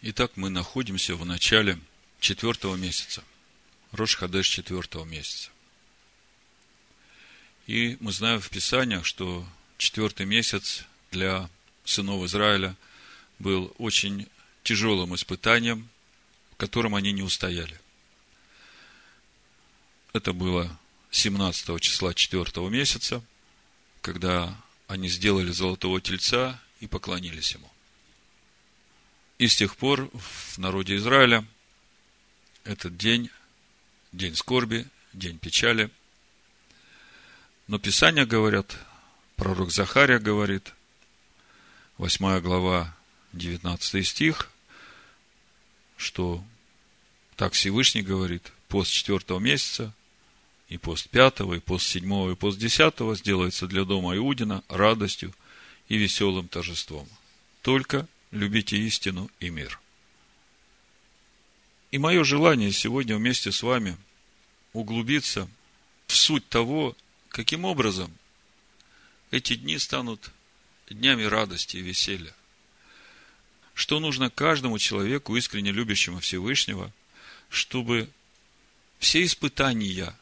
[0.00, 1.76] Итак, мы находимся в начале
[2.20, 3.24] четвертого месяца.
[3.90, 5.50] Рош Хадеш четвертого месяца.
[7.66, 9.44] И мы знаем в Писаниях, что
[9.76, 11.50] четвертый месяц для
[11.84, 12.76] сынов Израиля
[13.40, 14.28] был очень
[14.62, 15.88] тяжелым испытанием,
[16.52, 17.80] в котором они не устояли.
[20.12, 20.78] Это было
[21.10, 23.20] 17 числа четвертого месяца,
[24.00, 24.56] когда
[24.86, 27.68] они сделали золотого тельца и поклонились ему.
[29.38, 31.44] И с тех пор в народе Израиля
[32.64, 33.30] этот день,
[34.12, 35.90] день скорби, день печали.
[37.68, 38.76] Но Писания говорят,
[39.36, 40.72] пророк Захария говорит,
[41.98, 42.96] 8 глава,
[43.32, 44.50] 19 стих,
[45.96, 46.44] что
[47.36, 49.94] так Всевышний говорит, пост четвертого месяца,
[50.68, 55.32] и пост пятого, и пост седьмого, и пост десятого сделается для дома Иудина радостью
[55.88, 57.08] и веселым торжеством.
[57.62, 59.80] Только любите истину и мир.
[61.90, 63.96] И мое желание сегодня вместе с вами
[64.72, 65.48] углубиться
[66.06, 66.96] в суть того,
[67.30, 68.12] каким образом
[69.30, 70.30] эти дни станут
[70.88, 72.34] днями радости и веселья.
[73.74, 76.92] Что нужно каждому человеку, искренне любящему Всевышнего,
[77.48, 78.10] чтобы
[78.98, 80.14] все испытания,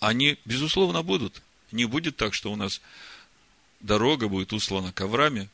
[0.00, 1.42] они, безусловно, будут.
[1.72, 2.80] Не будет так, что у нас
[3.80, 5.50] дорога будет услана коврами,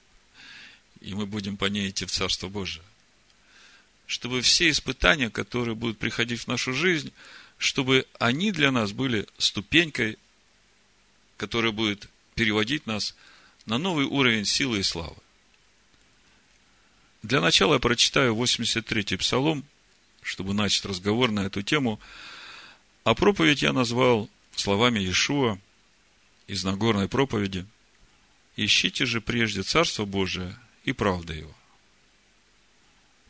[1.05, 2.83] и мы будем по ней идти в Царство Божие.
[4.07, 7.13] Чтобы все испытания, которые будут приходить в нашу жизнь,
[7.59, 10.19] чтобы они для нас были ступенькой,
[11.37, 13.15] которая будет переводить нас
[13.67, 15.17] на новый уровень силы и славы.
[17.23, 19.65] Для начала я прочитаю 83-й псалом,
[20.23, 22.01] чтобы начать разговор на эту тему.
[23.05, 25.59] А проповедь я назвал словами Иешуа
[26.47, 27.67] из Нагорной проповеди.
[28.57, 31.55] «Ищите же прежде Царство Божие и правда его.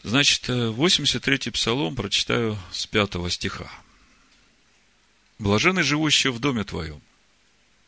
[0.02, 3.70] Значит, 83-й псалом прочитаю с 5 стиха.
[5.38, 7.00] Блажены живущие в доме твоем,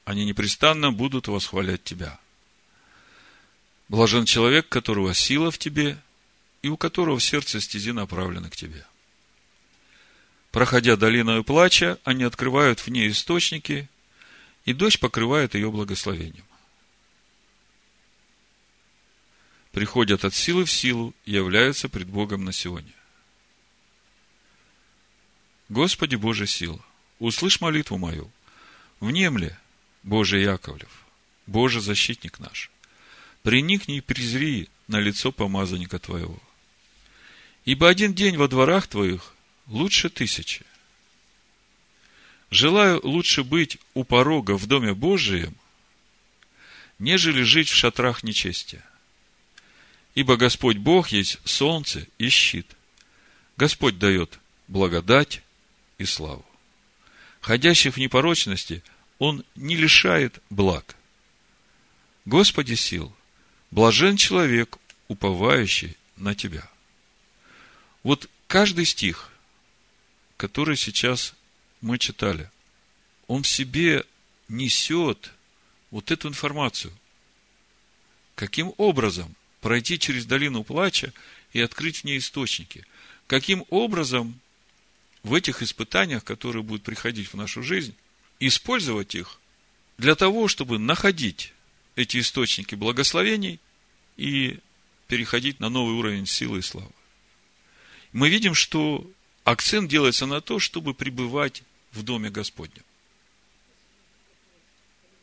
[0.05, 2.19] они непрестанно будут восхвалять тебя.
[3.88, 5.99] Блажен человек, которого сила в тебе,
[6.62, 8.84] и у которого в сердце стези направлены к тебе.
[10.50, 13.88] Проходя долиною плача, они открывают в ней источники,
[14.65, 16.44] и дождь покрывает ее благословением.
[19.76, 22.94] Приходят от силы в силу и являются пред Богом на сегодня.
[25.69, 26.82] Господи Боже сила,
[27.19, 28.32] услышь молитву мою,
[29.00, 29.54] внемли,
[30.03, 31.04] Боже Яковлев,
[31.47, 32.70] Боже защитник наш,
[33.42, 36.41] приникни и презри на лицо помазанника Твоего.
[37.66, 39.34] Ибо один день во дворах Твоих
[39.66, 40.64] лучше тысячи.
[42.50, 45.54] Желаю лучше быть у порога в Доме Божием,
[46.98, 48.82] нежели жить в шатрах нечестия.
[50.16, 52.66] Ибо Господь Бог есть солнце и щит.
[53.59, 55.43] Господь дает благодать
[55.99, 56.44] и славу.
[57.43, 58.82] Ходящих в непорочности
[59.19, 60.97] Он не лишает благ.
[62.25, 63.15] Господи сил,
[63.71, 64.78] блажен человек,
[65.09, 66.66] уповающий на Тебя.
[68.03, 69.31] Вот каждый стих,
[70.38, 71.34] который сейчас
[71.82, 72.50] мы читали,
[73.26, 74.03] он в себе
[74.49, 75.31] несет
[75.91, 76.93] вот эту информацию.
[78.34, 81.12] Каким образом пройти через долину плача
[81.53, 82.84] и открыть в ней источники.
[83.27, 84.39] Каким образом
[85.22, 87.94] в этих испытаниях, которые будут приходить в нашу жизнь,
[88.39, 89.41] использовать их
[89.99, 91.53] для того, чтобы находить
[91.97, 93.59] эти источники благословений
[94.17, 94.59] и
[95.09, 96.93] переходить на новый уровень силы и славы.
[98.12, 99.09] Мы видим, что
[99.44, 101.62] акцент делается на то, чтобы пребывать
[101.93, 102.83] в Доме Господнем.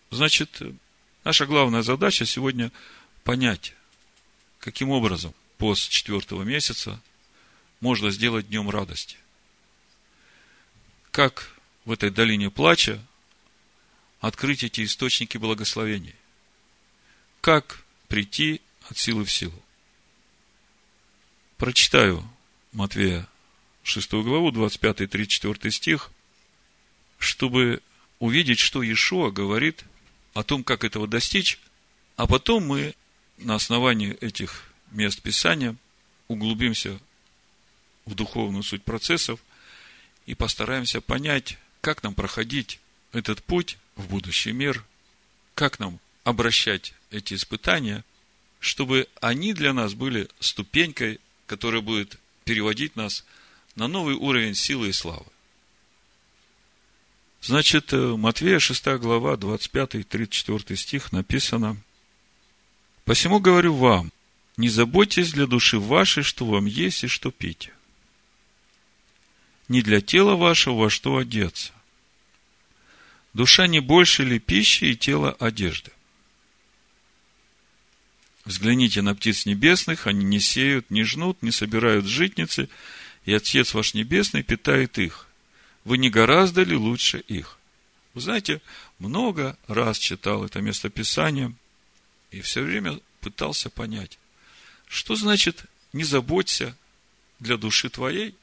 [0.10, 0.62] Значит,
[1.24, 2.72] наша главная задача сегодня
[3.24, 3.74] понять,
[4.64, 7.02] каким образом пост четвертого месяца
[7.82, 9.18] можно сделать днем радости.
[11.12, 11.54] Как
[11.84, 13.04] в этой долине плача
[14.22, 16.16] открыть эти источники благословений.
[17.42, 19.62] Как прийти от силы в силу.
[21.58, 22.26] Прочитаю
[22.72, 23.28] Матвея
[23.84, 26.10] 6 главу, 25-34 стих,
[27.18, 27.82] чтобы
[28.20, 29.84] увидеть, что Иешуа говорит
[30.34, 31.60] о том, как этого достичь,
[32.16, 32.96] а потом мы
[33.44, 35.76] на основании этих мест Писания
[36.28, 37.00] углубимся
[38.06, 39.40] в духовную суть процессов
[40.26, 42.80] и постараемся понять, как нам проходить
[43.12, 44.84] этот путь в будущий мир,
[45.56, 48.04] как нам обращать эти испытания,
[48.60, 53.26] чтобы они для нас были ступенькой, которая будет переводить нас
[53.76, 55.26] на новый уровень силы и славы.
[57.42, 61.78] Значит, э, Матвея 6 глава, 25-34 стих написано–
[63.06, 64.12] Посему говорю вам,
[64.56, 67.72] Не заботьтесь для души вашей, что вам есть и что пить.
[69.68, 71.74] Не для тела вашего, во что одеться.
[73.34, 75.92] Душа не больше ли пищи и тело одежды?
[78.46, 82.70] Взгляните на птиц небесных, они не сеют, не жнут, не собирают житницы,
[83.26, 85.28] и Отец ваш Небесный питает их.
[85.86, 87.58] Вы не гораздо ли лучше их?
[88.14, 88.62] Вы знаете,
[89.00, 91.56] много раз читал это местописание,
[92.34, 94.18] и все время пытался понять,
[94.88, 96.76] что значит не заботься
[97.40, 98.36] для души твоей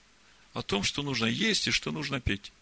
[0.55, 2.53] о том, что нужно есть и что нужно петь.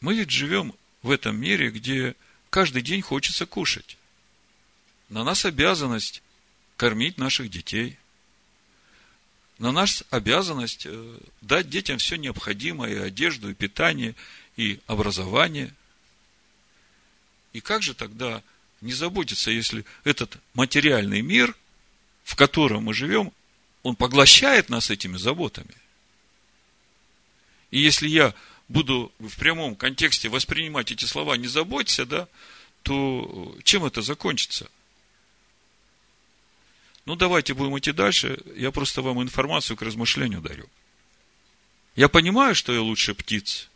[0.00, 2.14] Мы ведь живем в этом мире, где
[2.50, 3.96] каждый день хочется кушать.
[5.08, 6.22] На нас обязанность
[6.76, 7.96] кормить наших детей.
[9.58, 14.14] На нас обязанность э, дать детям все необходимое, и одежду, и питание,
[14.56, 15.72] и образование.
[17.54, 18.42] И как же тогда
[18.82, 21.56] не заботиться, если этот материальный мир,
[22.24, 23.32] в котором мы живем,
[23.82, 25.74] он поглощает нас этими заботами?
[27.70, 28.34] И если я
[28.68, 32.28] буду в прямом контексте воспринимать эти слова «не заботься», да,
[32.82, 34.68] то чем это закончится–
[37.04, 38.38] ну, давайте будем идти дальше.
[38.54, 40.68] Я просто вам информацию к размышлению дарю.
[41.96, 43.68] Я понимаю, что я лучше птиц,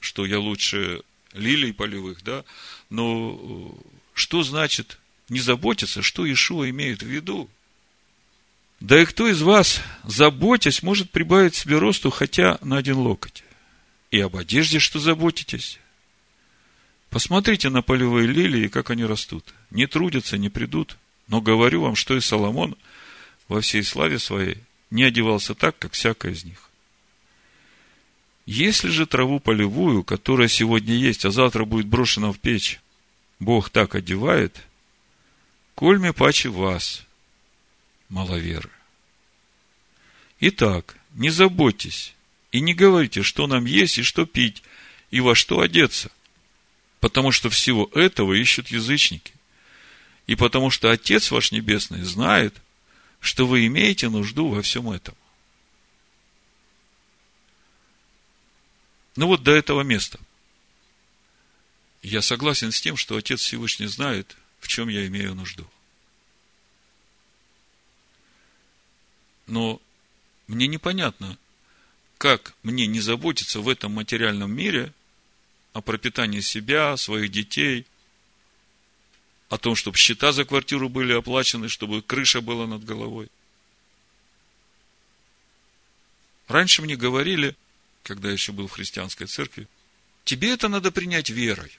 [0.00, 1.02] что я лучше
[1.32, 2.44] лилий полевых, да,
[2.90, 7.50] но э, что значит не заботиться, что Ишуа имеет в виду?
[8.80, 13.44] Да и кто из вас, заботясь, может прибавить себе росту хотя на один локоть?
[14.10, 15.78] И об одежде, что заботитесь?
[17.10, 19.54] Посмотрите на полевые лилии, как они растут.
[19.70, 20.96] Не трудятся, не придут.
[21.28, 22.76] Но говорю вам, что и Соломон
[23.48, 24.58] во всей славе своей
[24.90, 26.70] не одевался так, как всякая из них.
[28.46, 32.80] Если же траву полевую, которая сегодня есть, а завтра будет брошена в печь,
[33.44, 34.62] Бог так одевает,
[35.74, 37.04] кольме паче вас,
[38.08, 38.70] маловеры.
[40.40, 42.14] Итак, не заботьтесь
[42.52, 44.62] и не говорите, что нам есть и что пить,
[45.10, 46.10] и во что одеться,
[47.00, 49.32] потому что всего этого ищут язычники
[50.26, 52.56] и потому что Отец ваш Небесный знает,
[53.20, 55.14] что вы имеете нужду во всем этом.
[59.16, 60.18] Ну вот до этого места.
[62.04, 65.66] Я согласен с тем, что Отец Всевышний знает, в чем я имею нужду.
[69.46, 69.80] Но
[70.46, 71.38] мне непонятно,
[72.18, 74.92] как мне не заботиться в этом материальном мире
[75.72, 77.86] о пропитании себя, своих детей,
[79.48, 83.30] о том, чтобы счета за квартиру были оплачены, чтобы крыша была над головой.
[86.48, 87.56] Раньше мне говорили,
[88.02, 89.68] когда я еще был в христианской церкви,
[90.26, 91.72] тебе это надо принять верой.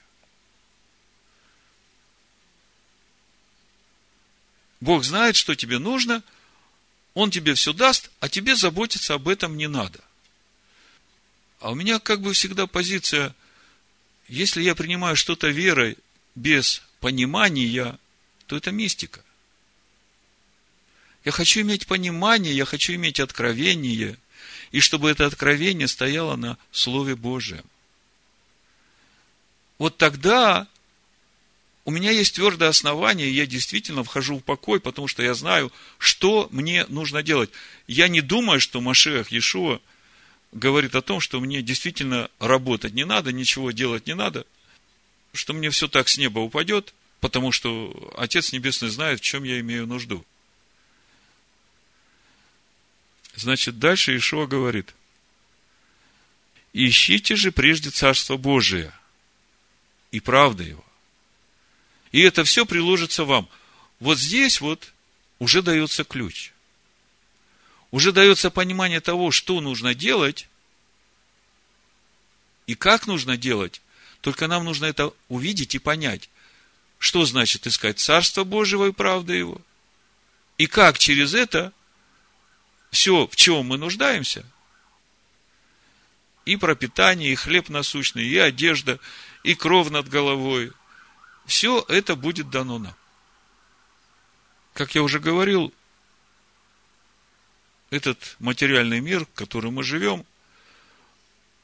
[4.80, 6.22] Бог знает, что тебе нужно,
[7.14, 10.00] Он тебе все даст, а тебе заботиться об этом не надо.
[11.60, 13.34] А у меня как бы всегда позиция,
[14.28, 15.96] если я принимаю что-то верой
[16.34, 17.98] без понимания,
[18.46, 19.22] то это мистика.
[21.24, 24.18] Я хочу иметь понимание, я хочу иметь откровение,
[24.70, 27.64] и чтобы это откровение стояло на Слове Божьем.
[29.78, 30.68] Вот тогда
[31.86, 36.48] у меня есть твердое основание, я действительно вхожу в покой, потому что я знаю, что
[36.50, 37.48] мне нужно делать.
[37.86, 39.80] Я не думаю, что Машех Иешуа
[40.52, 44.44] говорит о том, что мне действительно работать не надо, ничего делать не надо
[45.36, 49.60] что мне все так с неба упадет, потому что Отец Небесный знает, в чем я
[49.60, 50.24] имею нужду.
[53.36, 54.94] Значит, дальше Ишуа говорит,
[56.72, 58.92] ищите же прежде Царство Божие
[60.10, 60.85] и правда Его.
[62.16, 63.46] И это все приложится вам.
[64.00, 64.94] Вот здесь вот
[65.38, 66.52] уже дается ключ.
[67.90, 70.48] Уже дается понимание того, что нужно делать
[72.66, 73.82] и как нужно делать,
[74.22, 76.30] только нам нужно это увидеть и понять,
[76.98, 79.60] что значит искать Царство Божьего и правда Его.
[80.56, 81.70] И как через это
[82.90, 84.42] все, в чем мы нуждаемся,
[86.46, 89.00] и пропитание, и хлеб насущный, и одежда,
[89.42, 90.72] и кровь над головой,
[91.46, 92.94] все это будет дано нам.
[94.74, 95.72] Как я уже говорил,
[97.90, 100.26] этот материальный мир, в котором мы живем,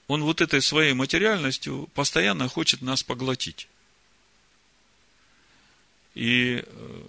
[0.06, 3.68] он вот этой своей материальностью постоянно хочет нас поглотить.
[6.14, 7.02] И э,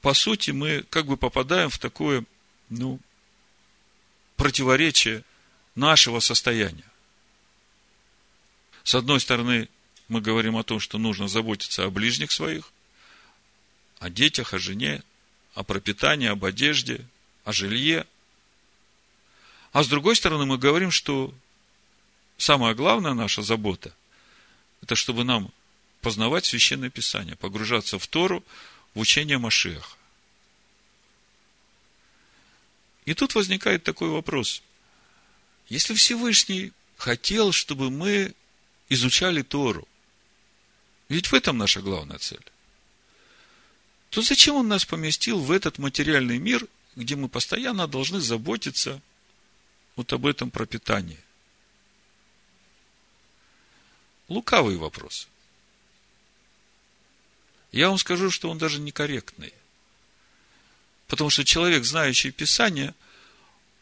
[0.00, 2.24] по сути мы как бы попадаем в такое,
[2.68, 3.00] ну,
[4.36, 5.24] противоречие
[5.74, 6.84] нашего состояния.
[8.82, 9.68] С одной стороны,
[10.08, 12.72] мы говорим о том, что нужно заботиться о ближних своих,
[13.98, 15.02] о детях, о жене,
[15.54, 17.04] о пропитании, об одежде,
[17.44, 18.06] о жилье.
[19.72, 21.34] А с другой стороны, мы говорим, что
[22.36, 23.94] самая главная наша забота–
[24.82, 25.50] это чтобы нам
[26.00, 28.44] познавать Священное Писание, погружаться в Тору,
[28.94, 29.96] в учение Машеха.
[33.04, 34.62] И тут возникает такой вопрос.
[35.68, 38.34] Если Всевышний хотел, чтобы мы
[38.88, 39.88] изучали Тору,
[41.08, 42.44] ведь в этом наша главная цель,
[44.10, 49.00] то зачем Он нас поместил в этот материальный мир, где мы постоянно должны заботиться
[49.94, 51.18] вот об этом пропитании?
[54.28, 55.28] Лукавый вопрос.
[57.72, 59.52] Я вам скажу, что он даже некорректный.
[61.06, 62.94] Потому что человек, знающий Писание,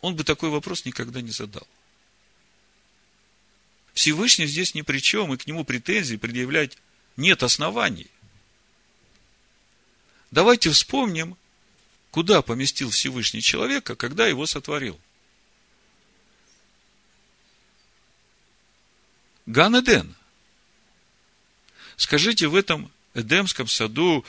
[0.01, 1.67] он бы такой вопрос никогда не задал.
[3.95, 6.77] Всевышний здесь ни при чем, и к нему претензий предъявлять
[7.17, 8.11] нет оснований.
[10.31, 11.37] Давайте вспомним,
[12.11, 15.01] куда поместил Всевышний человека, когда его сотворил.
[19.47, 20.15] Ган-Эден.
[21.97, 24.25] Скажите, в этом Эдемском саду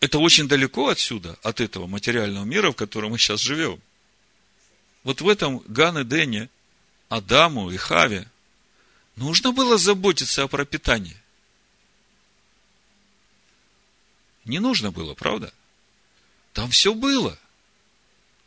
[0.00, 3.80] это очень далеко отсюда, от этого материального мира, в котором мы сейчас живем.
[5.04, 6.48] Вот в этом Ган-Эдене
[7.08, 8.28] Адаму и Хаве
[9.16, 11.16] нужно было заботиться о пропитании.
[14.44, 15.52] Не нужно было, правда?
[16.52, 17.38] Там все было.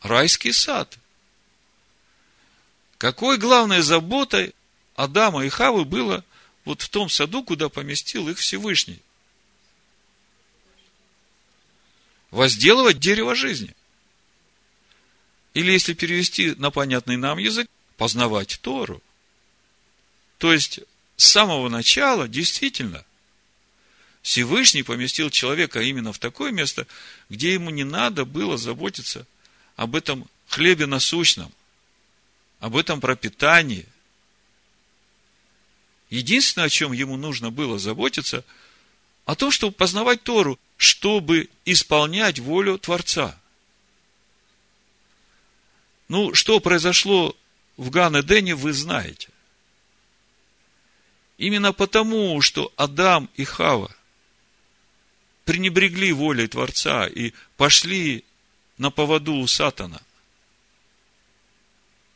[0.02, 0.98] Райский сад.
[2.98, 4.54] Какой главной заботой
[4.96, 6.24] Адама и Хавы было
[6.64, 9.02] вот в том саду, куда поместил их Всевышний?
[12.32, 13.75] Возделывать дерево жизни.
[15.54, 19.02] Или, если перевести на понятный нам язык, познавать Тору.
[20.38, 20.82] То есть,
[21.16, 23.06] с самого начала, действительно,
[24.25, 26.88] Всевышний поместил человека именно в такое место,
[27.29, 29.27] где ему не надо было заботиться
[29.75, 31.53] об этом хлебе насущном,
[32.60, 33.86] об этом пропитании.
[36.10, 38.44] Единственное, о чем ему нужно было заботиться,
[39.25, 43.39] о том, чтобы познавать Тору, чтобы исполнять волю Творца.
[46.08, 47.38] Ну, что произошло
[47.77, 49.29] в Ган-Эдене, вы знаете.
[51.38, 53.96] Именно потому, что Адам и Хава
[55.46, 58.25] пренебрегли волей Творца и пошли
[58.78, 60.02] на поводу у Сатана,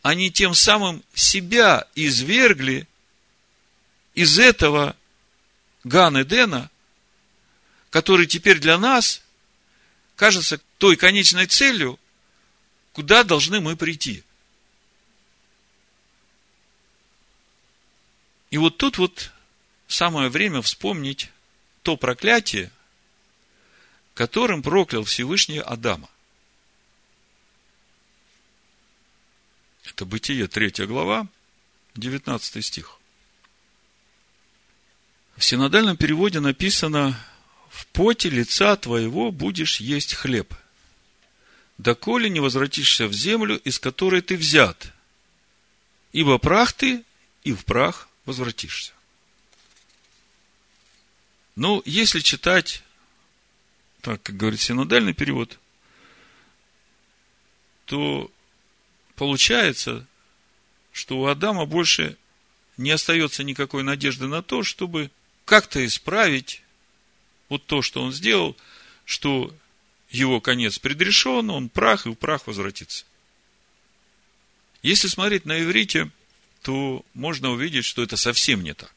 [0.02, 2.88] они тем самым себя извергли
[4.16, 4.96] из этого
[5.84, 6.70] Ган-Эдена,
[7.90, 9.22] который теперь для нас
[10.16, 12.00] кажется той конечной целью,
[12.94, 14.24] куда должны мы прийти.
[18.52, 19.32] И вот тут вот
[19.88, 21.30] самое время вспомнить
[21.84, 22.72] то проклятие,
[24.20, 26.10] которым проклял Всевышний Адама.
[29.86, 31.26] Это Бытие, 3 глава,
[31.96, 33.00] 19 стих.
[35.38, 37.18] В синодальном переводе написано
[37.70, 40.54] «В поте лица твоего будешь есть хлеб,
[41.78, 44.92] доколе не возвратишься в землю, из которой ты взят,
[46.12, 47.06] ибо прах ты,
[47.46, 48.92] и в прах возвратишься».
[51.56, 52.84] Ну, если читать
[54.02, 55.60] так как говорит синодальный перевод,
[57.86, 58.32] то
[59.16, 60.06] получается,
[60.92, 62.18] что у Адама больше
[62.78, 65.12] не остается никакой надежды на то, чтобы
[65.46, 66.62] как-то исправить
[67.50, 68.56] вот то, что он сделал,
[69.06, 69.54] что
[70.10, 73.06] его конец предрешен, он прах и в прах возвратится.
[74.82, 76.10] Если смотреть на иврите,
[76.62, 78.94] то можно увидеть, что это совсем не так.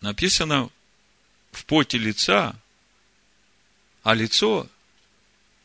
[0.00, 0.70] Написано
[1.52, 2.54] в поте лица,
[4.02, 4.68] а лицо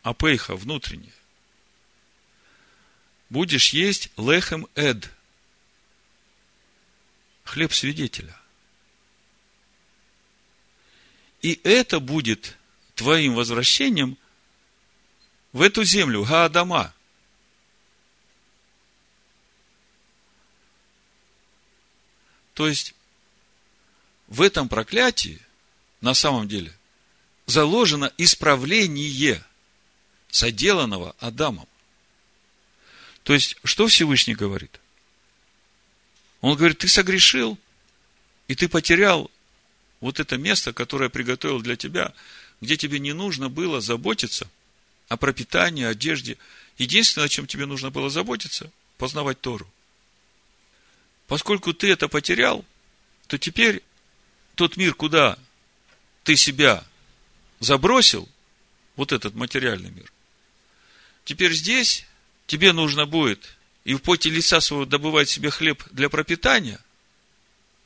[0.04, 1.14] апейха внутреннее.
[3.30, 5.10] Будешь есть лехем эд,
[7.44, 8.40] хлеб свидетеля.
[11.42, 12.58] И это будет
[12.96, 14.18] твоим возвращением
[15.54, 16.94] в эту землю, Гаадама.
[22.54, 22.96] То есть,
[24.28, 25.40] в этом проклятии
[26.02, 26.74] на самом деле
[27.46, 29.44] заложено исправление
[30.30, 31.68] соделанного Адамом.
[33.24, 34.80] То есть, что Всевышний говорит?
[36.42, 37.58] Он говорит, ты согрешил,
[38.48, 39.32] и ты потерял
[40.00, 42.14] вот это место, которое приготовил для тебя,
[42.62, 44.50] где тебе не нужно было заботиться
[45.08, 46.38] о пропитании, одежде.
[46.78, 49.68] Единственное, о чем тебе нужно было заботиться, познавать Тору.
[51.28, 52.64] Поскольку ты это потерял,
[53.28, 53.82] то теперь
[54.56, 55.38] тот мир, куда
[56.24, 56.84] ты себя
[57.60, 58.28] забросил,
[58.96, 60.12] вот этот материальный мир,
[61.26, 62.06] теперь здесь
[62.48, 66.80] тебе нужно будет и в поте лица своего добывать себе хлеб для пропитания,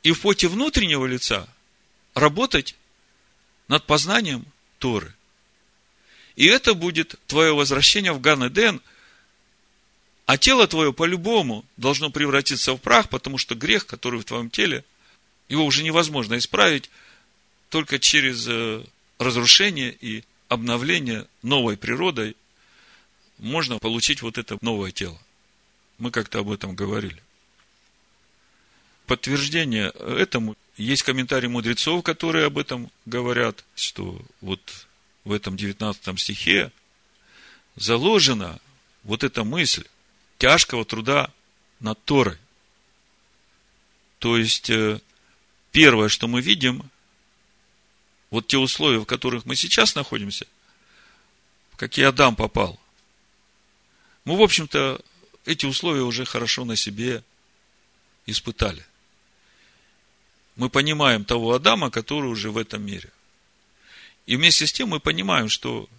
[0.01, 1.47] и в поте внутреннего лица
[2.13, 2.75] работать
[3.67, 4.45] над познанием
[4.79, 5.13] Торы.
[6.37, 8.81] И это будет твое возвращение в Ган-Эден,
[10.25, 14.85] а тело твое по-любому должно превратиться в прах, потому что грех, который в твоем теле,
[15.49, 16.89] его уже невозможно исправить
[17.69, 18.83] только через э,
[19.17, 22.35] разрушение и обновление новой природой
[23.37, 25.19] можно получить вот это новое тело.
[25.97, 27.21] Мы как-то об этом говорили.
[29.05, 34.87] Подтверждение этому есть комментарии мудрецов, которые об этом говорят, что вот
[35.23, 36.71] в этом 19 стихе
[37.75, 38.59] заложена
[39.03, 39.85] вот эта мысль
[40.37, 41.31] тяжкого труда
[41.79, 42.37] над Торой.
[44.19, 44.99] То есть, э,
[45.71, 46.89] первое, что мы видим,
[48.29, 50.45] вот те условия, в которых мы сейчас находимся,
[51.71, 52.79] в какие Адам попал,
[54.25, 55.01] мы, в общем-то,
[55.45, 57.23] эти условия уже хорошо на себе
[58.25, 58.85] испытали.
[60.55, 63.09] Мы понимаем того Адама, который уже в этом мире.
[64.25, 65.89] И вместе с тем мы понимаем, что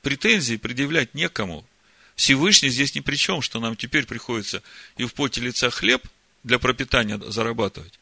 [0.00, 1.66] претензии предъявлять некому.
[2.14, 4.62] Всевышний здесь ни при чем, что нам теперь приходится
[4.96, 6.06] и в поте лица хлеб
[6.44, 7.98] для пропитания зарабатывать,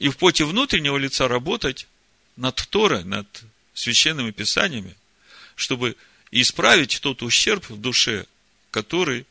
[0.00, 1.86] и в поте внутреннего лица работать
[2.34, 3.26] над Торой, над
[3.74, 4.96] священными писаниями,
[5.54, 5.94] чтобы
[6.32, 8.26] исправить тот ущерб в душе,
[8.70, 9.26] который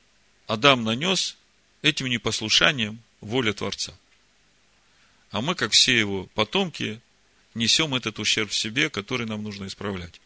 [0.47, 1.35] Адам нанес
[1.81, 3.93] этим непослушанием воле Творца.
[5.31, 7.01] А мы, как все его потомки,
[7.55, 10.21] несем этот ущерб в себе, который нам нужно исправлять.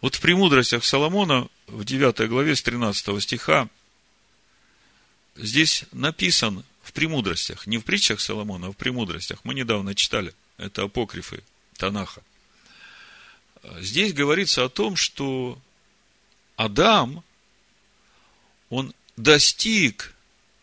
[0.00, 3.68] Вот в «Премудростях Соломона» в 9 главе с 13 стиха
[5.36, 9.44] здесь написан в «Премудростях», не в притчах Соломона, а в «Премудростях».
[9.44, 11.42] Мы недавно читали, это апокрифы
[11.76, 12.22] Танаха.
[13.78, 15.58] Здесь говорится о том, что
[16.56, 17.22] Адам,
[18.68, 20.14] он достиг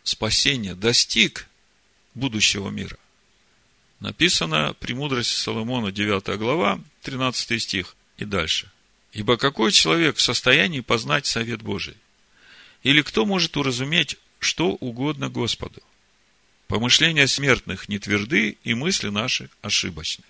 [0.04, 1.48] спасения, достиг
[2.14, 2.98] будущего мира.
[4.00, 8.72] Написано «Премудрость Соломона», 9 глава, 13 стих и дальше.
[9.12, 11.96] «Ибо какой человек в состоянии познать совет Божий?
[12.84, 15.82] Или кто может уразуметь, что угодно Господу?
[16.70, 20.24] Помышления смертных не тверды, и мысли наши ошибочны.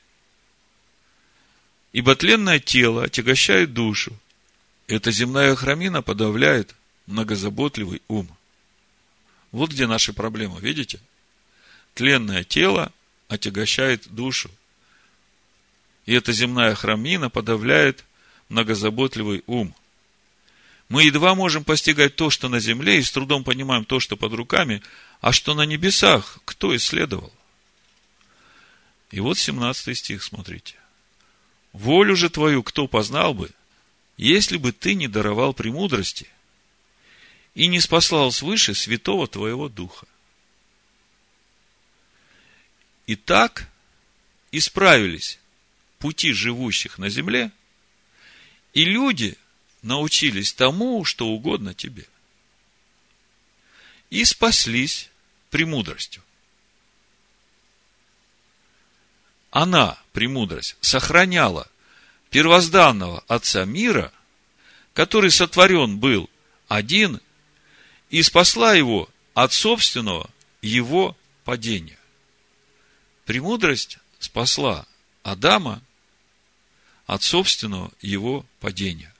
[1.91, 4.17] Ибо тленное тело отягощает душу,
[4.87, 6.75] эта земная храмина подавляет
[7.07, 8.29] многозаботливый ум.
[9.51, 11.01] Вот где наши проблемы, видите?
[11.93, 12.93] Тленное тело
[13.27, 14.49] отягощает душу.
[16.05, 18.05] И эта земная храмина подавляет
[18.47, 19.75] многозаботливый ум.
[20.89, 24.33] Мы едва можем постигать то, что на земле, и с трудом понимаем то, что под
[24.33, 24.81] руками,
[25.21, 27.31] а что на небесах, кто исследовал?
[29.11, 30.75] И вот 17 стих, смотрите.
[31.73, 33.51] Волю же твою кто познал бы,
[34.17, 36.27] если бы ты не даровал премудрости
[37.53, 40.07] и не спаслал свыше святого твоего духа.
[43.05, 43.69] И так
[44.51, 45.39] исправились
[45.99, 47.51] пути живущих на земле,
[48.73, 49.37] и люди
[49.81, 52.05] научились тому, что угодно тебе.
[54.09, 55.09] И спаслись
[55.49, 56.23] премудростью.
[59.51, 61.67] Она, премудрость, сохраняла
[62.29, 64.13] первозданного Отца мира,
[64.93, 66.29] который сотворен был
[66.67, 67.19] один,
[68.09, 70.29] и спасла его от собственного
[70.61, 71.97] его падения.
[73.25, 74.85] Премудрость спасла
[75.23, 75.81] Адама
[77.05, 79.13] от собственного его падения.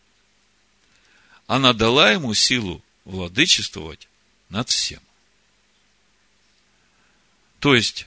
[1.50, 4.08] Она дала ему силу владычествовать
[4.50, 5.02] над всем.
[7.60, 8.06] То есть,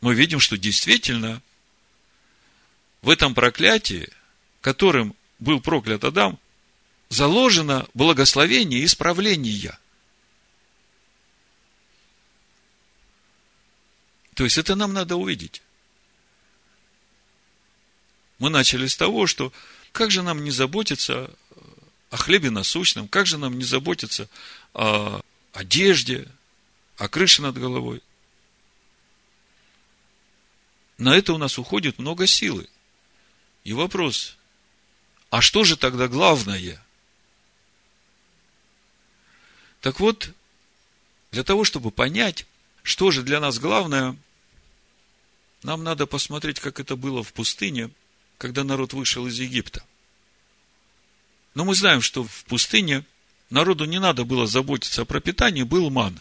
[0.00, 1.40] мы видим, что действительно
[3.00, 4.08] в этом проклятии,
[4.60, 6.36] которым был проклят Адам,
[7.10, 9.78] заложено благословение исправления.
[14.34, 15.62] То есть это нам надо увидеть.
[18.40, 19.52] Мы начали с того, что
[19.92, 21.32] как же нам не заботиться
[22.12, 24.28] о хлебе насущном, как же нам не заботиться
[24.74, 25.22] о
[25.54, 26.28] одежде,
[26.98, 28.02] о крыше над головой.
[30.98, 32.68] На это у нас уходит много силы.
[33.64, 34.36] И вопрос,
[35.30, 36.84] а что же тогда главное?
[39.80, 40.32] Так вот,
[41.30, 42.46] для того, чтобы понять,
[42.82, 44.18] что же для нас главное,
[45.62, 47.90] нам надо посмотреть, как это было в пустыне,
[48.36, 49.82] когда народ вышел из Египта.
[51.54, 53.04] Но мы знаем, что в пустыне
[53.50, 56.18] народу не надо было заботиться о пропитании, был ман.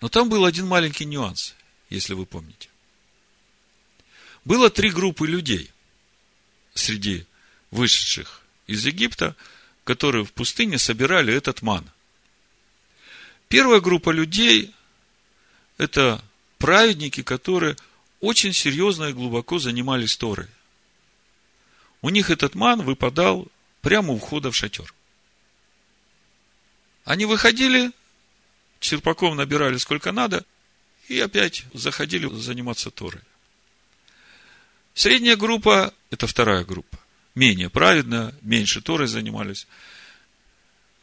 [0.00, 1.54] Но там был один маленький нюанс,
[1.90, 2.68] если вы помните.
[4.44, 5.70] Было три группы людей
[6.74, 7.26] среди
[7.70, 9.36] вышедших из Египта,
[9.84, 11.88] которые в пустыне собирали этот ман.
[13.48, 14.74] Первая группа людей–
[15.78, 16.22] это
[16.58, 17.76] праведники, которые
[18.20, 20.46] очень серьезно и глубоко занимались Торой.
[22.00, 23.48] У них этот ман выпадал
[23.80, 24.92] прямо у входа в шатер.
[27.04, 27.90] Они выходили,
[28.80, 30.44] черпаком набирали сколько надо,
[31.08, 33.22] и опять заходили заниматься Торой.
[34.94, 36.98] Средняя группа– это вторая группа.
[37.34, 39.66] Менее праведная, меньше Торой занимались.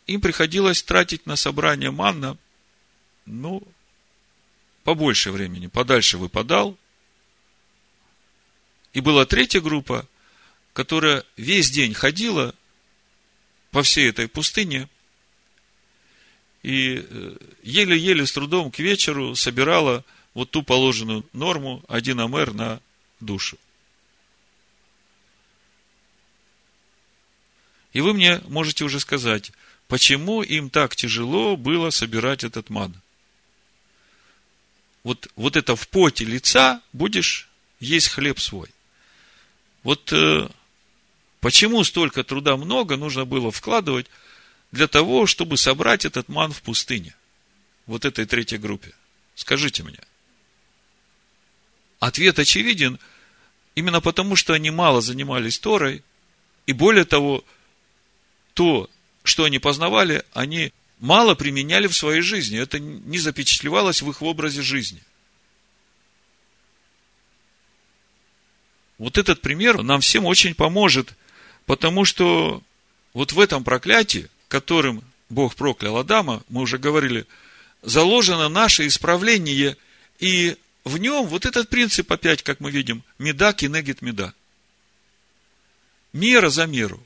[0.06, 2.38] Им приходилось тратить на собрание манна,
[3.26, 3.64] ну,
[4.84, 6.78] побольше времени, подальше выпадал.
[8.94, 10.08] И была третья группа,
[10.76, 12.54] которая весь день ходила
[13.72, 14.90] по всей этой пустыне
[16.64, 22.82] и э, еле-еле с трудом к вечеру собирала вот ту положенную норму, один амер на
[23.22, 23.58] душу.
[27.94, 29.54] И вы мне можете уже сказать,
[29.88, 32.94] почему им так тяжело было собирать этот ман.
[35.04, 37.48] Вот, вот это в поте лица будешь
[37.80, 38.68] есть хлеб свой.
[39.84, 40.50] Вот э,
[41.46, 44.08] почему столько труда много нужно было вкладывать
[44.72, 47.14] для того, чтобы собрать этот ман в пустыне?
[47.86, 48.96] Вот этой третьей группе.
[49.36, 50.00] Скажите мне.
[52.00, 52.98] Ответ очевиден,
[53.76, 56.04] именно потому, что они мало занимались Торой,
[56.66, 57.46] и более того,
[58.56, 58.90] то,
[59.22, 62.58] что они познавали, они мало применяли в своей жизни.
[62.58, 65.04] Это не запечатлевалось в их образе жизни.
[68.98, 71.14] Вот этот пример нам всем очень поможет,
[71.66, 72.62] потому что
[73.14, 77.26] вот в этом проклятии, которым Бог проклял Адама, мы уже говорили,
[77.82, 79.78] заложено наше исправление,
[80.20, 84.34] и в нем вот этот принцип опять, как мы видим, меда кинегит меда.
[86.14, 87.02] Мера за меру.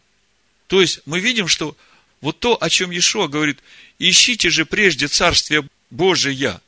[0.67, 1.75] То есть мы видим, что
[2.21, 3.59] вот то, о чем Иешуа говорит,
[3.97, 6.59] ищите же прежде Царствие Божие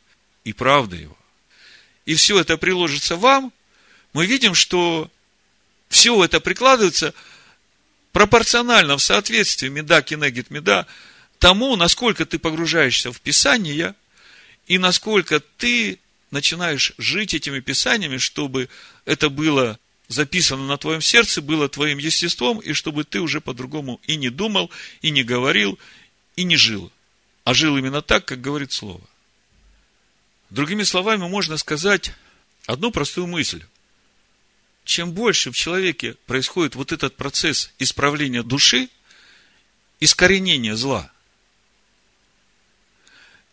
[0.44, 1.18] и правда Его.
[2.06, 3.54] И все это приложится вам,
[4.14, 5.10] мы видим, что
[5.90, 7.14] все это прикладывается
[8.12, 10.86] пропорционально в соответствии меда, кинегит, меда,
[11.40, 13.96] тому, насколько ты погружаешься в Писание,
[14.68, 18.70] и насколько ты начинаешь жить этими Писаниями, чтобы
[19.06, 24.16] это было записано на твоем сердце, было твоим естеством, и чтобы ты уже по-другому и
[24.18, 24.70] не думал,
[25.02, 25.80] и не говорил,
[26.36, 26.92] и не жил,
[27.44, 29.02] а жил именно так, как говорит Слово.
[30.50, 32.14] Другими словами, можно сказать
[32.66, 33.64] одну простую мысль.
[34.84, 38.90] Чем больше в человеке происходит вот этот процесс исправления души,
[40.00, 41.12] искоренения зла,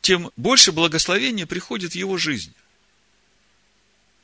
[0.00, 2.54] тем больше благословения приходит в его жизнь.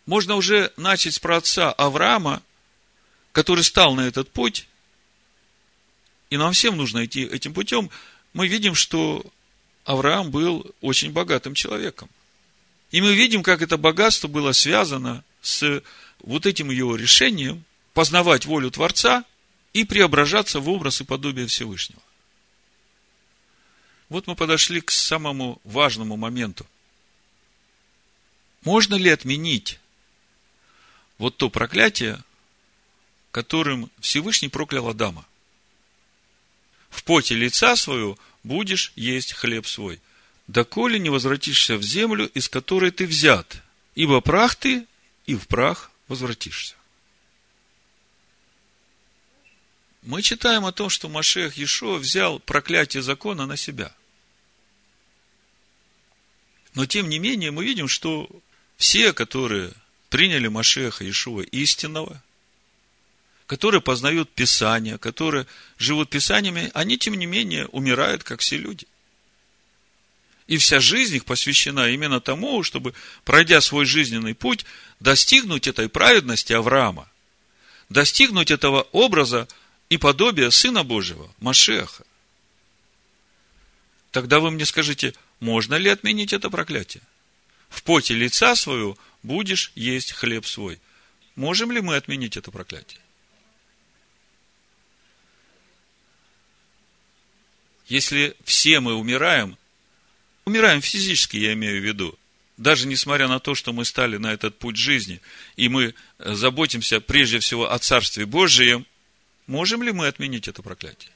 [0.07, 2.43] Можно уже начать с праотца Авраама,
[3.33, 4.67] который стал на этот путь,
[6.31, 7.91] и нам всем нужно идти этим путем.
[8.33, 9.25] Мы видим, что
[9.85, 12.09] Авраам был очень богатым человеком.
[12.91, 15.83] И мы видим, как это богатство было связано с
[16.25, 19.25] вот этим его решением познавать волю Творца
[19.73, 22.03] и преображаться в образ и подобие Всевышнего.
[24.09, 26.67] Вот мы подошли к самому важному моменту.
[28.63, 29.79] Можно ли отменить
[31.19, 32.23] вот то проклятие,
[33.31, 35.27] которым Всевышний проклял Адама.
[36.89, 40.01] В поте лица свою будешь есть хлеб свой,
[40.47, 43.63] доколе не возвратишься в землю, из которой ты взят,
[43.95, 44.87] ибо прах ты,
[45.27, 46.75] и в прах возвратишься.
[50.03, 53.95] Мы читаем о том, что Машех Ешо взял проклятие закона на себя.
[56.75, 58.29] Но тем не менее мы видим, что
[58.77, 59.73] все, которые
[60.11, 62.23] приняли Машеха Иешуа истинного,
[63.47, 65.47] которые познают Писание, которые
[65.79, 68.87] живут Писаниями, они, тем не менее, умирают, как все люди.
[70.47, 74.67] И вся жизнь их посвящена именно тому, чтобы, пройдя свой жизненный путь,
[75.01, 77.09] достигнуть этой праведности Авраама,
[77.89, 79.49] достигнуть этого образа
[79.89, 82.05] и подобия Сына Божьего, Машеха.
[84.11, 87.03] Тогда вы мне скажите, можно ли отменить это проклятие?
[87.69, 90.79] В поте лица свою будешь есть хлеб свой.
[91.35, 93.01] Можем ли мы отменить это проклятие?
[97.87, 99.59] Если все мы умираем,
[100.45, 102.19] умираем физически, я имею в виду,
[102.57, 105.21] даже несмотря на то, что мы стали на этот путь жизни,
[105.57, 108.87] и мы заботимся прежде всего о Царстве Божьем,
[109.47, 111.11] можем ли мы отменить это проклятие?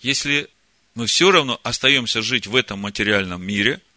[0.00, 0.48] Если
[0.94, 3.80] мы все равно остаемся жить в этом материальном мире–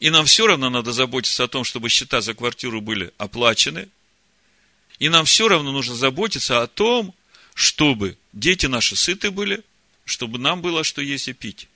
[0.00, 3.88] и нам все равно надо заботиться о том, чтобы счета за квартиру были оплачены.
[4.98, 7.14] И нам все равно нужно заботиться о том,
[7.54, 9.62] чтобы дети наши сыты были,
[10.04, 11.68] чтобы нам было что есть и пить.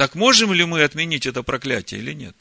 [0.00, 2.34] Так можем ли мы отменить это проклятие или нет?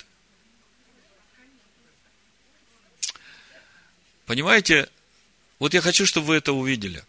[4.26, 4.88] Понимаете,
[5.60, 7.04] вот я хочу, чтобы вы это увидели.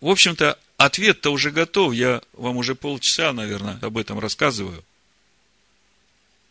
[0.00, 1.92] В общем-то, ответ-то уже готов.
[1.92, 4.84] Я вам уже полчаса, наверное, об этом рассказываю.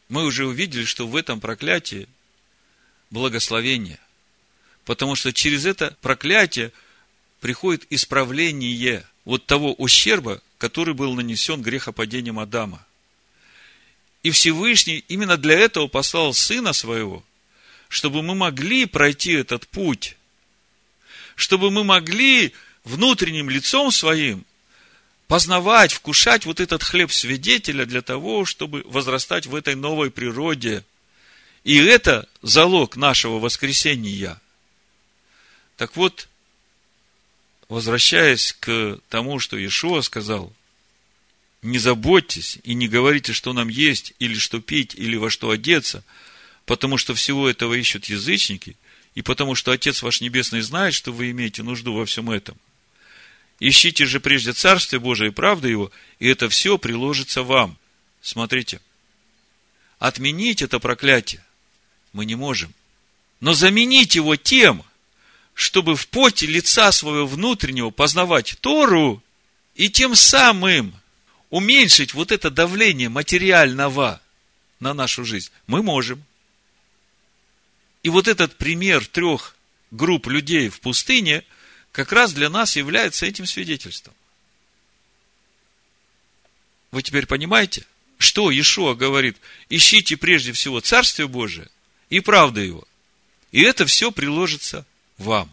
[0.10, 2.10] Мы уже увидели, что в этом проклятии
[3.10, 4.02] благословение.
[4.84, 6.74] Потому что через это проклятие
[7.40, 12.86] приходит исправление вот того ущерба, который был нанесен грехопадением Адама.
[14.22, 17.22] И Всевышний именно для этого послал Сына Своего,
[17.90, 20.16] чтобы мы могли пройти этот путь,
[21.36, 22.54] чтобы мы могли
[22.86, 24.46] внутренним лицом своим
[25.28, 30.86] познавать, вкушать вот этот хлеб свидетеля для того, чтобы возрастать в этой новой природе.
[31.66, 34.40] И это залог нашего воскресения.
[35.76, 36.30] Так вот,
[37.70, 40.54] возвращаясь к тому, что Иешуа сказал,
[41.62, 46.04] не заботьтесь и не говорите, что нам есть, или что пить, или во что одеться,
[46.66, 48.76] потому что всего этого ищут язычники,
[49.16, 52.58] и потому что Отец ваш Небесный знает, что вы имеете нужду во всем этом–
[53.60, 57.78] Ищите же прежде Царствие Божие и правды Его, и это все приложится вам.
[58.22, 58.82] Смотрите.
[60.00, 61.42] Отменить это проклятие
[62.12, 62.74] мы не можем.
[63.40, 64.84] Но заменить его тем,
[65.54, 69.22] чтобы в поте лица своего внутреннего познавать Тору,
[69.76, 70.96] и тем самым
[71.50, 74.22] уменьшить вот это давление материального
[74.80, 76.24] на нашу жизнь, мы можем.
[78.04, 79.56] И вот этот пример трех
[79.92, 81.44] групп людей в пустыне–
[81.94, 84.14] как раз для нас является этим свидетельством.
[86.92, 87.86] Вы теперь понимаете,
[88.18, 89.38] что Иешуа говорит?
[89.70, 91.70] Ищите прежде всего Царствие Божие
[92.10, 92.88] и правду Его.
[93.52, 94.86] И это все приложится
[95.18, 95.50] вам.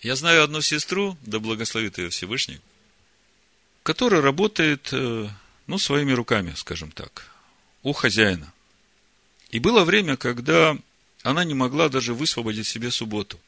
[0.00, 2.60] Я знаю одну сестру, да благословит ее Всевышний,
[3.82, 5.28] которая работает, э,
[5.66, 7.30] ну, своими руками, скажем так,
[7.82, 8.52] у хозяина.
[9.50, 10.76] И было время, когда
[11.22, 13.38] она не могла даже высвободить себе субботу.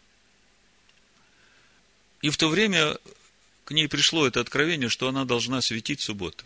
[2.21, 2.99] И в то время
[3.65, 6.45] к ней пришло это откровение, что она должна светить субботу.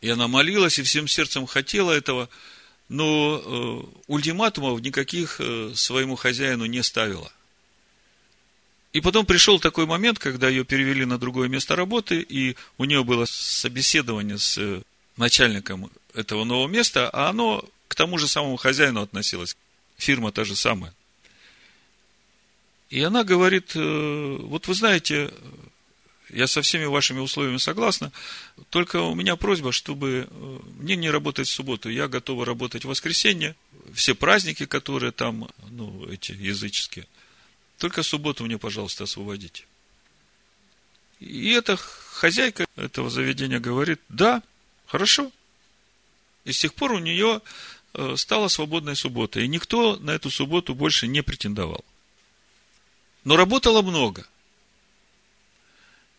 [0.00, 2.28] И она молилась и всем сердцем хотела этого,
[2.88, 7.32] но э, ультиматумов никаких э, своему хозяину не ставила.
[8.92, 13.04] И потом пришел такой момент, когда ее перевели на другое место работы, и у нее
[13.04, 14.82] было собеседование с э,
[15.16, 19.56] начальником этого нового места, а оно к тому же самому хозяину относилось.
[19.98, 20.94] Фирма та же самая.
[22.88, 25.30] И она говорит, «Э, вот вы знаете,
[26.30, 28.12] я со всеми вашими условиями согласна,
[28.70, 32.88] только у меня просьба, чтобы э, мне не работать в субботу, я готова работать в
[32.88, 33.56] воскресенье,
[33.94, 37.06] все праздники, которые там, ну, эти языческие,
[37.78, 39.64] только субботу мне, пожалуйста, освободите.
[41.20, 44.42] И эта хозяйка этого заведения говорит, да,
[44.86, 45.32] хорошо.
[46.44, 47.40] И с тех пор у нее
[47.94, 51.84] э, стала свободная суббота, и никто на эту субботу больше не претендовал.
[53.24, 54.26] Но работало много.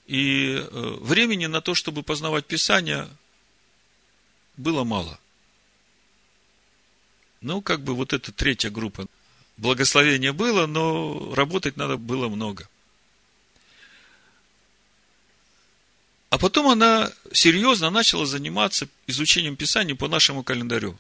[0.10, 3.08] И э, времени на то, чтобы познавать Писание,
[4.58, 5.20] было мало.
[7.42, 9.06] Ну, как бы вот эта третья группа.
[9.58, 12.68] Благословение было, но работать надо было много.
[16.32, 20.98] А потом она серьезно начала заниматься изучением Писания по нашему календарю.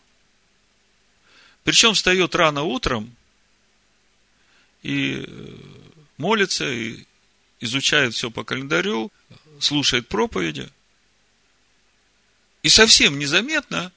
[1.64, 3.16] Причем встает рано утром
[4.84, 5.58] и э,
[6.18, 7.06] молится, и
[7.60, 9.12] изучает все по календарю,
[9.60, 10.70] слушает проповеди.
[12.64, 13.92] И совсем незаметно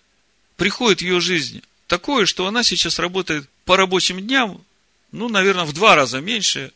[0.56, 4.64] приходит в ее жизнь такое, что она сейчас работает по рабочим дням,
[5.10, 6.72] ну, наверное, в два раза меньше,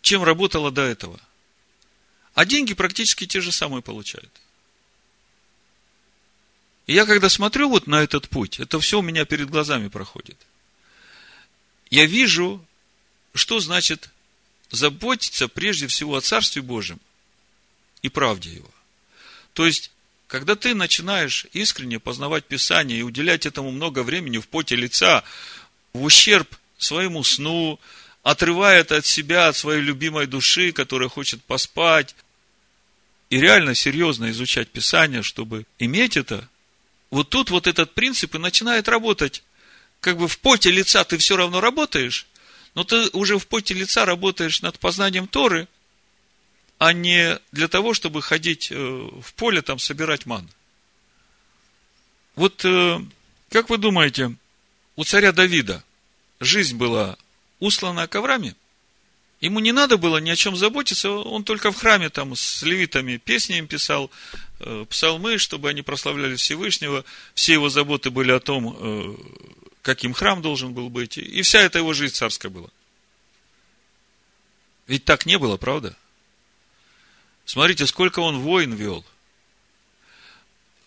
[0.00, 1.20] чем работала до этого.
[2.34, 4.30] А деньги практически те же самые получает.
[6.86, 10.36] И я когда смотрю вот на этот путь, это все у меня перед глазами проходит.
[11.90, 12.64] Я вижу,
[13.34, 14.10] что значит
[14.70, 17.00] заботиться прежде всего о Царстве Божьем
[18.02, 18.70] и правде Его.
[19.52, 19.90] То есть,
[20.26, 25.24] когда ты начинаешь искренне познавать Писание и уделять этому много времени в поте лица,
[25.92, 27.80] в ущерб своему сну,
[28.22, 32.14] отрывая это от себя, от своей любимой души, которая хочет поспать,
[33.30, 36.48] и реально серьезно изучать Писание, чтобы иметь это,
[37.10, 39.42] вот тут вот этот принцип и начинает работать.
[40.00, 42.26] Как бы в поте лица ты все равно работаешь,
[42.76, 45.66] но ты уже в поте лица работаешь над познанием Торы,
[46.78, 50.48] а не для того, чтобы ходить э, в поле, там, собирать ман.
[52.36, 53.00] Вот э,
[53.48, 54.36] как вы думаете,
[54.94, 55.82] у царя Давида
[56.38, 57.16] жизнь была
[57.60, 58.54] услана коврами?
[59.40, 63.16] Ему не надо было ни о чем заботиться, он только в храме там с левитами
[63.16, 64.10] песни им писал,
[64.60, 67.06] э, псалмы, чтобы они прославляли Всевышнего.
[67.34, 69.16] Все его заботы были о том,
[69.86, 71.16] каким храм должен был быть.
[71.16, 72.68] И вся эта его жизнь царская была.
[74.88, 75.96] Ведь так не было, правда?
[77.44, 79.06] Смотрите, сколько он войн вел.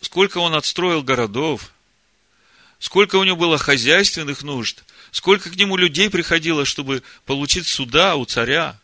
[0.02, 1.72] Сколько он отстроил городов.
[2.78, 4.84] Сколько у него было хозяйственных нужд.
[5.12, 8.78] Сколько к нему людей приходило, чтобы получить суда у царя.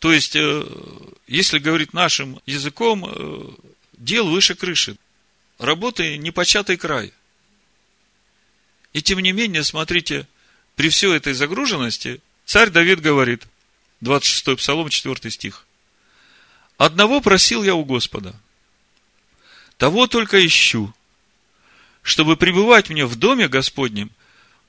[0.00, 0.66] То есть, э,
[1.28, 3.50] если говорить нашим языком, э,
[3.92, 4.96] дел выше крыши.
[5.58, 7.12] Работы непочатый край.
[8.96, 10.26] И тем не менее, смотрите,
[10.74, 13.46] при всей этой загруженности, царь Давид говорит,
[14.00, 15.66] 26 Псалом, 4 стих.
[16.78, 18.34] Одного просил я у Господа,
[19.76, 20.94] того только ищу,
[22.00, 24.10] чтобы пребывать мне в доме Господнем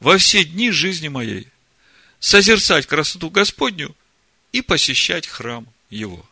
[0.01, 1.47] во все дни жизни моей,
[2.19, 3.95] созерцать красоту Господню
[4.51, 6.29] и посещать храм Его.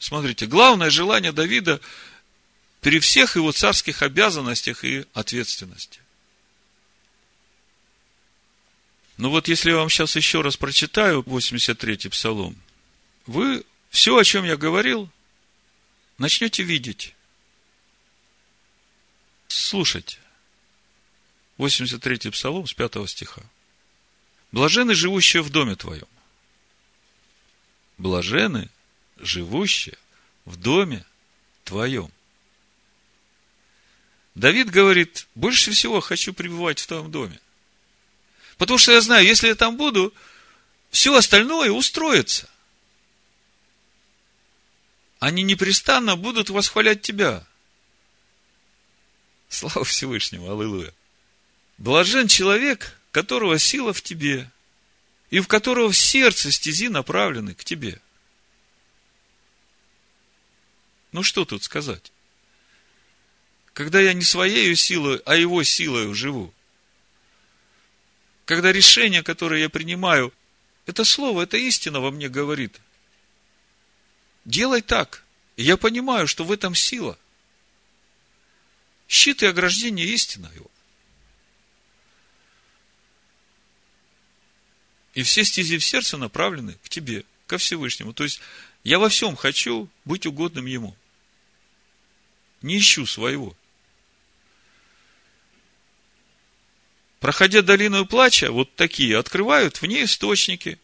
[0.00, 1.80] Смотрите, главное желание Давида
[2.80, 6.01] при всех его царских обязанностях и ответственности.
[9.22, 12.60] Ну вот, если я вам сейчас еще раз прочитаю 83-й псалом,
[13.26, 15.08] вы все, о чем я говорил,
[16.18, 17.14] начнете видеть.
[19.46, 20.18] Слушайте.
[21.58, 23.42] 83-й псалом с 5 стиха.
[24.50, 26.08] Блажены, живущие в доме твоем.
[27.98, 28.70] Блажены,
[29.18, 29.98] живущие
[30.46, 31.04] в доме
[31.62, 32.10] твоем.
[34.34, 37.38] Давид говорит, больше всего хочу пребывать в твоем доме.
[38.62, 40.14] Потому что я знаю, если я там буду,
[40.92, 42.48] все остальное устроится.
[45.18, 47.44] Они непрестанно будут восхвалять тебя.
[49.48, 50.94] Слава Всевышнему, аллилуйя.
[51.76, 54.48] Блажен человек, которого сила в тебе,
[55.30, 58.00] и в которого в сердце стези направлены к тебе.
[61.10, 62.12] Ну что тут сказать?
[63.72, 66.54] Когда я не своей силой, а его силой живу.
[68.52, 70.30] Когда решение, которое я принимаю,
[70.84, 72.82] это слово, это истина во мне говорит.
[74.44, 75.24] Делай так.
[75.56, 77.18] Я понимаю, что в этом сила.
[79.08, 80.70] Щит и ограждение истина его.
[85.14, 88.12] И все стези в сердце направлены к тебе, ко Всевышнему.
[88.12, 88.42] То есть,
[88.84, 90.94] я во всем хочу быть угодным Ему.
[92.60, 93.56] Не ищу своего.
[97.22, 100.80] Проходя долину плача, вот такие открывают в ней источники.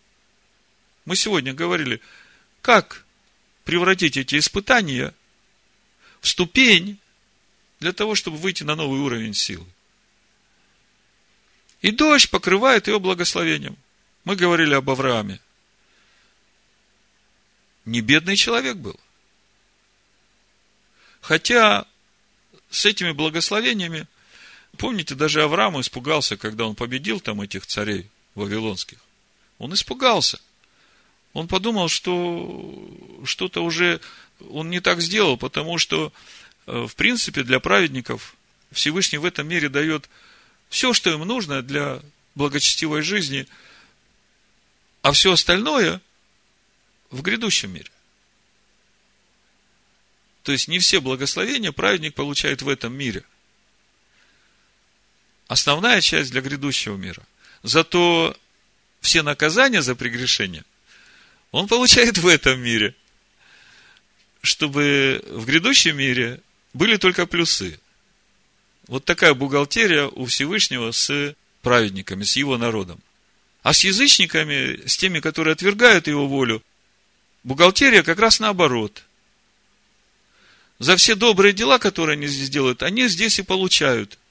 [1.05, 2.01] Мы сегодня говорили,
[2.63, 3.05] как
[3.65, 5.13] превратить эти испытания
[6.21, 7.01] в ступень
[7.81, 9.67] для того, чтобы выйти на новый уровень силы.
[11.81, 13.77] И дождь покрывает его благословением.
[14.23, 15.41] Мы говорили об Аврааме.
[17.85, 18.99] Не бедный человек был.
[21.21, 21.85] Хотя
[22.71, 24.07] с этими благословениями
[24.77, 28.99] Помните, даже Авраам испугался, когда он победил там этих царей вавилонских.
[29.59, 30.41] Он испугался.
[31.33, 32.89] Он подумал, что
[33.25, 34.01] что-то уже
[34.51, 36.13] он не так сделал, потому что,
[36.67, 38.37] э, в принципе, для праведников
[38.71, 40.09] Всевышний в этом мире дает
[40.69, 42.01] все, что им нужно для
[42.35, 43.47] благочестивой жизни,
[45.03, 46.01] а все остальное
[47.11, 47.91] в грядущем мире.
[50.45, 53.25] То есть не все благословения праведник получает в этом мире–
[55.49, 57.23] основная часть для грядущего мира.
[57.63, 58.37] Зато
[59.01, 60.65] все наказания за прегрешение
[61.51, 62.95] он получает в этом мире,
[64.43, 66.41] чтобы в грядущем мире
[66.75, 67.81] были только плюсы.
[68.87, 73.01] Вот такая бухгалтерия у Всевышнего с праведниками, с его народом.
[73.63, 76.63] А с язычниками, с теми, которые отвергают его волю,
[77.43, 79.03] бухгалтерия как раз наоборот.
[80.79, 84.19] За все добрые дела, которые они здесь делают, они здесь и получают–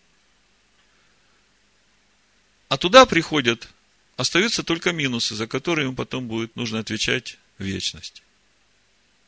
[2.69, 3.67] а туда приходят,
[4.15, 8.21] остаются только минусы, за которые им потом будет нужно отвечать в вечности.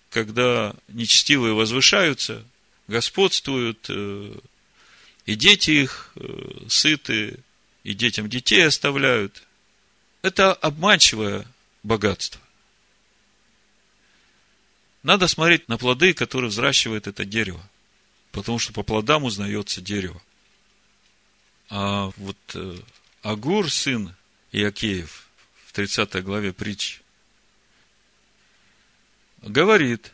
[0.10, 2.44] Когда нечестивые возвышаются,
[2.88, 4.36] господствуют, э,
[5.26, 7.40] и дети их э, сыты,
[7.84, 9.44] и детям детей оставляют.
[10.22, 11.46] Это обманчивое
[11.84, 12.42] богатство.
[15.02, 17.64] Надо смотреть на плоды, которые взращивает это дерево.
[18.32, 20.22] Потому что по плодам узнается дерево.
[21.70, 22.78] А вот э,
[23.22, 24.16] Агур, сын
[24.52, 25.28] Иакеев,
[25.66, 27.02] в 30 главе притч,
[29.42, 30.14] говорит,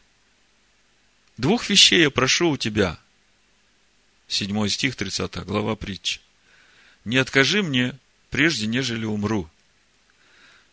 [1.37, 2.99] двух вещей я прошу у тебя.
[4.27, 6.19] 7 стих, 30 глава притчи.
[7.03, 7.97] Не откажи мне,
[8.31, 9.49] прежде нежели умру.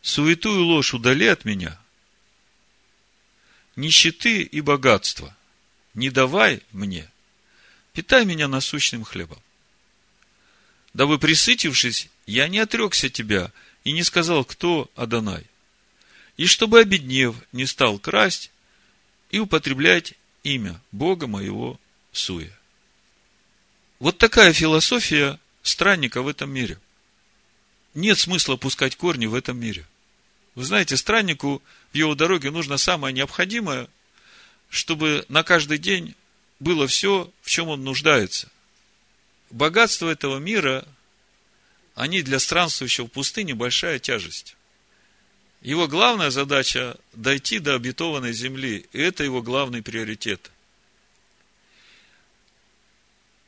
[0.01, 1.79] Суету и ложь удали от меня.
[3.77, 5.37] Нищеты и богатства
[5.95, 7.11] не давай мне.
[7.93, 9.41] Питай меня насущным хлебом.
[10.95, 13.51] Дабы присытившись, я не отрекся тебя
[13.85, 15.47] и не сказал, кто Адонай.
[16.37, 18.51] И чтобы, обеднев, не стал красть
[19.31, 21.79] и употреблять имя Бога моего
[22.13, 22.53] Суя.
[23.99, 26.79] Вот такая философия странника в этом мире.
[27.95, 29.87] Нет смысла пускать корни в этом мире.
[30.55, 31.63] Вы знаете, страннику
[31.93, 33.89] в его дороге нужно самое необходимое,
[34.69, 36.15] чтобы на каждый день
[36.59, 38.51] было все, в чем он нуждается.
[39.53, 40.89] Богатство этого мира,
[41.95, 44.57] они для странствующего в пустыне большая тяжесть.
[45.61, 48.87] Его главная задача– дойти до обетованной земли.
[48.93, 50.51] И это его главный приоритет.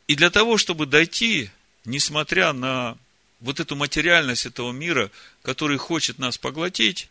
[0.06, 1.50] И для того, чтобы дойти,
[1.86, 2.98] несмотря на
[3.40, 7.08] вот эту материальность этого мира, который хочет нас поглотить,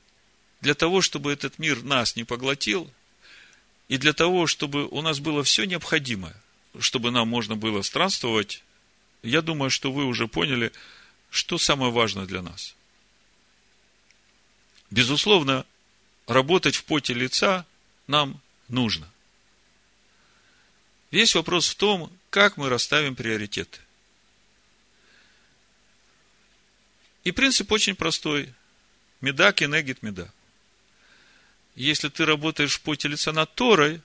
[0.62, 2.89] для того, чтобы этот мир нас не поглотил,
[3.89, 6.36] и для того, чтобы у нас было все необходимое,
[6.80, 8.64] чтобы нам можно было странствовать,
[9.24, 10.72] я думаю, что вы уже поняли,
[11.30, 12.76] что самое важное для нас.
[14.92, 15.66] Безусловно,
[16.28, 17.66] работать в поте лица
[18.06, 19.10] нам нужно.
[21.10, 23.80] Весь вопрос в том, как мы расставим приоритеты.
[27.24, 28.54] И принцип очень простой.
[29.22, 30.32] Меда кенегит меда.
[31.76, 34.02] Если ты работаешь в поте лица над Торой,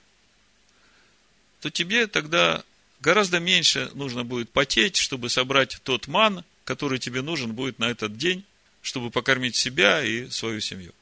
[1.61, 2.65] то тебе тогда
[3.01, 8.17] гораздо меньше нужно будет потеть, чтобы собрать тот ман, который тебе нужен будет на этот
[8.17, 8.45] день,
[8.83, 10.93] чтобы покормить себя и свою семью.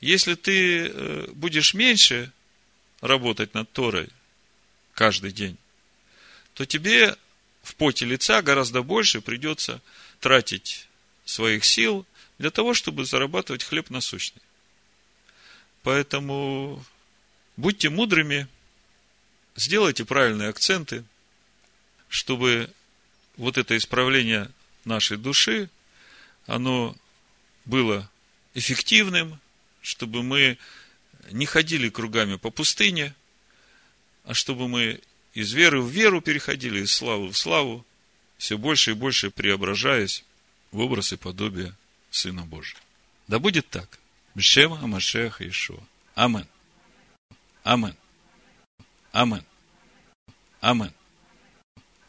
[0.00, 2.32] Если ты э, будешь меньше
[3.00, 4.08] работать над Торой
[4.94, 5.56] каждый день,
[6.54, 7.16] то тебе
[7.62, 9.80] в поте лица гораздо больше придется
[10.20, 10.88] тратить
[11.24, 12.04] своих сил
[12.38, 14.42] для того, чтобы зарабатывать хлеб насущный.
[15.82, 16.84] Поэтому
[17.56, 18.48] будьте мудрыми,
[19.56, 21.04] сделайте правильные акценты,
[22.08, 22.70] чтобы
[23.36, 24.50] вот это исправление
[24.84, 25.70] нашей души,
[26.46, 26.96] оно
[27.64, 28.10] было
[28.54, 29.40] эффективным,
[29.80, 30.58] чтобы мы
[31.30, 33.14] не ходили кругами по пустыне,
[34.24, 35.00] а чтобы мы
[35.34, 37.86] из веры в веру переходили, из славы в славу,
[38.38, 40.24] все больше и больше преображаясь
[40.70, 41.74] в образ и подобие
[42.10, 42.78] Сына Божия.
[43.28, 43.98] Да будет так.
[44.34, 45.82] Бшема Амашеха Ишуа.
[46.14, 46.46] Амен.
[47.62, 47.96] Амен.
[49.12, 49.42] Амен.
[50.60, 50.90] Амен.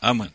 [0.02, 0.34] Амен.